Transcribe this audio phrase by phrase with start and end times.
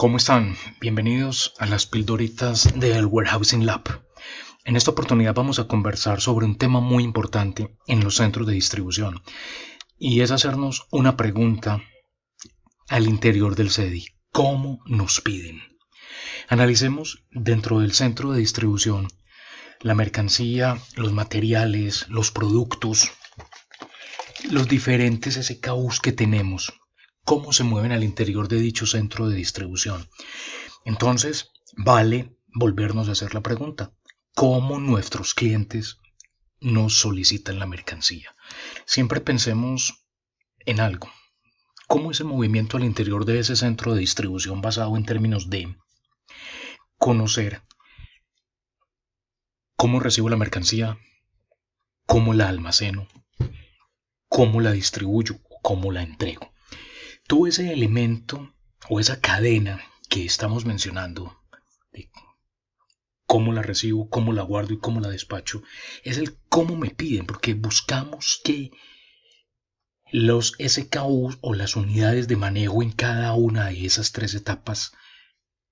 [0.00, 0.56] ¿Cómo están?
[0.80, 4.02] Bienvenidos a las pildoritas del Warehousing Lab.
[4.64, 8.54] En esta oportunidad vamos a conversar sobre un tema muy importante en los centros de
[8.54, 9.20] distribución
[9.98, 11.82] y es hacernos una pregunta
[12.88, 14.06] al interior del CEDI.
[14.32, 15.60] ¿Cómo nos piden?
[16.48, 19.08] Analicemos dentro del centro de distribución
[19.80, 23.12] la mercancía, los materiales, los productos,
[24.50, 26.72] los diferentes SKUs que tenemos
[27.30, 30.10] cómo se mueven al interior de dicho centro de distribución.
[30.84, 33.92] Entonces, vale volvernos a hacer la pregunta,
[34.34, 36.00] ¿cómo nuestros clientes
[36.58, 38.34] nos solicitan la mercancía?
[38.84, 40.02] Siempre pensemos
[40.66, 41.08] en algo.
[41.86, 45.76] ¿Cómo ese movimiento al interior de ese centro de distribución basado en términos de
[46.98, 47.62] conocer
[49.76, 50.98] cómo recibo la mercancía,
[52.06, 53.06] cómo la almaceno,
[54.28, 56.49] cómo la distribuyo, cómo la entrego?
[57.30, 58.52] Todo ese elemento
[58.88, 61.40] o esa cadena que estamos mencionando,
[61.92, 62.10] de
[63.24, 65.62] cómo la recibo, cómo la guardo y cómo la despacho,
[66.02, 68.72] es el cómo me piden, porque buscamos que
[70.10, 74.90] los SKUs o las unidades de manejo en cada una de esas tres etapas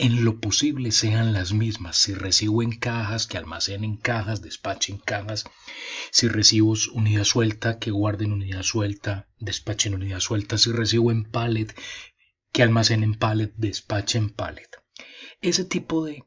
[0.00, 1.98] en lo posible sean las mismas.
[1.98, 5.44] Si recibo en cajas, que almacenen cajas, despachen cajas.
[6.10, 10.56] Si recibo unidad suelta, que guarden unidad suelta, despachen unidad suelta.
[10.56, 11.74] Si recibo en pallet,
[12.50, 14.70] que almacenen pallet, despachen pallet.
[15.42, 16.24] Ese tipo de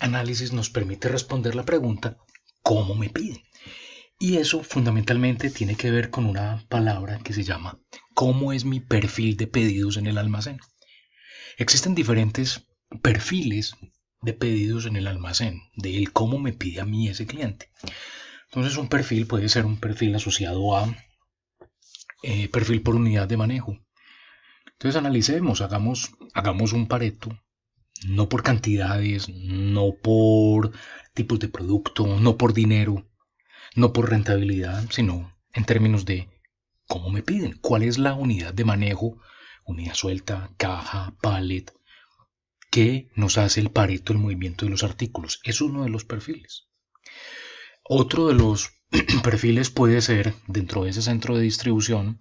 [0.00, 2.16] análisis nos permite responder la pregunta,
[2.62, 3.42] ¿cómo me piden?
[4.18, 7.78] Y eso fundamentalmente tiene que ver con una palabra que se llama
[8.14, 10.58] ¿cómo es mi perfil de pedidos en el almacén?
[11.58, 12.66] Existen diferentes
[13.02, 13.76] perfiles
[14.22, 17.70] de pedidos en el almacén, de él cómo me pide a mí ese cliente.
[18.46, 20.94] Entonces un perfil puede ser un perfil asociado a
[22.22, 23.78] eh, perfil por unidad de manejo.
[24.72, 27.38] Entonces analicemos, hagamos, hagamos un pareto,
[28.06, 30.72] no por cantidades, no por
[31.14, 33.06] tipos de producto, no por dinero,
[33.74, 36.28] no por rentabilidad, sino en términos de
[36.86, 39.18] cómo me piden, cuál es la unidad de manejo,
[39.64, 41.72] unidad suelta, caja, pallet,
[42.70, 45.40] que nos hace el pareto el movimiento de los artículos.
[45.44, 46.68] Es uno de los perfiles.
[47.82, 48.70] Otro de los
[49.24, 52.20] perfiles puede ser, dentro de ese centro de distribución,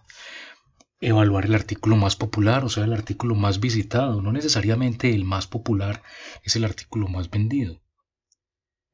[1.00, 4.22] evaluar el artículo más popular, o sea, el artículo más visitado.
[4.22, 6.04] No necesariamente el más popular
[6.44, 7.82] es el artículo más vendido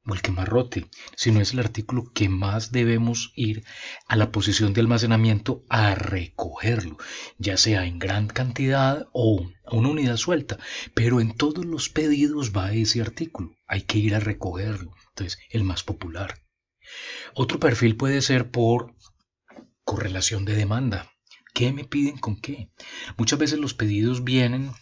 [0.06, 0.86] o el que más rote,
[1.16, 3.64] sino es el artículo que más debemos ir
[4.06, 6.96] a la posición de almacenamiento a recogerlo,
[7.38, 10.58] ya sea en gran cantidad o una unidad suelta,
[10.94, 15.64] pero en todos los pedidos va ese artículo, hay que ir a recogerlo, entonces el
[15.64, 16.42] más popular.
[17.34, 18.94] Otro perfil puede ser por
[19.84, 21.10] correlación de demanda.
[21.52, 22.70] ¿Qué me piden con qué?
[23.16, 24.72] Muchas veces los pedidos vienen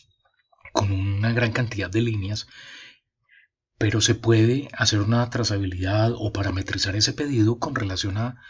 [0.72, 2.48] con una gran cantidad de líneas
[3.84, 8.40] pero se puede hacer una trazabilidad o parametrizar ese pedido con relación a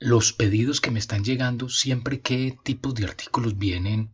[0.00, 4.10] los pedidos que me están llegando, siempre qué tipos de artículos vienen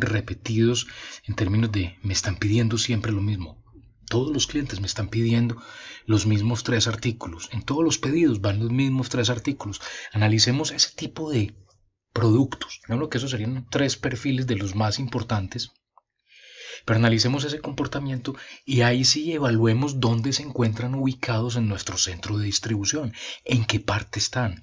[0.00, 0.86] repetidos
[1.26, 3.62] en términos de me están pidiendo siempre lo mismo.
[4.06, 5.60] Todos los clientes me están pidiendo
[6.06, 7.50] los mismos tres artículos.
[7.52, 9.82] En todos los pedidos van los mismos tres artículos.
[10.14, 11.54] Analicemos ese tipo de
[12.14, 12.80] productos.
[12.84, 15.70] Creo que esos serían tres perfiles de los más importantes
[16.84, 18.34] pero analicemos ese comportamiento
[18.64, 23.12] y ahí sí evaluemos dónde se encuentran ubicados en nuestro centro de distribución,
[23.44, 24.62] en qué parte están,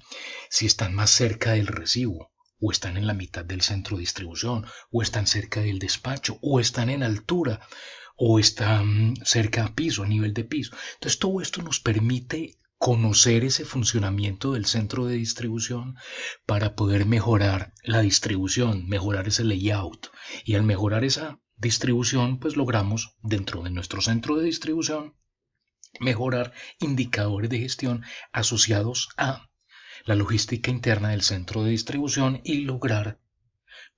[0.50, 4.66] si están más cerca del recibo, o están en la mitad del centro de distribución,
[4.90, 7.60] o están cerca del despacho, o están en altura,
[8.16, 10.74] o están cerca a piso, a nivel de piso.
[10.94, 15.96] Entonces todo esto nos permite conocer ese funcionamiento del centro de distribución
[16.44, 20.10] para poder mejorar la distribución, mejorar ese layout.
[20.44, 25.14] Y al mejorar esa distribución, pues logramos dentro de nuestro centro de distribución
[26.00, 29.48] mejorar indicadores de gestión asociados a
[30.04, 33.18] la logística interna del centro de distribución y lograr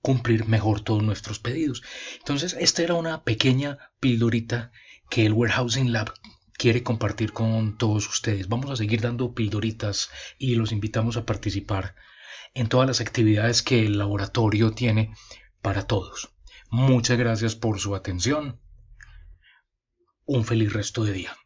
[0.00, 1.82] cumplir mejor todos nuestros pedidos.
[2.18, 4.70] Entonces, esta era una pequeña pildorita
[5.10, 6.12] que el Warehousing Lab
[6.56, 8.48] quiere compartir con todos ustedes.
[8.48, 11.94] Vamos a seguir dando pildoritas y los invitamos a participar
[12.54, 15.12] en todas las actividades que el laboratorio tiene
[15.62, 16.30] para todos.
[16.70, 18.60] Muchas gracias por su atención.
[20.26, 21.36] Un feliz resto de día.